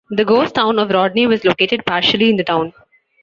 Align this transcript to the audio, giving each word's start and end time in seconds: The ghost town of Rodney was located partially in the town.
The 0.09 0.25
ghost 0.25 0.55
town 0.55 0.79
of 0.79 0.89
Rodney 0.89 1.27
was 1.27 1.45
located 1.45 1.85
partially 1.85 2.31
in 2.31 2.35
the 2.37 2.43
town. 2.43 2.73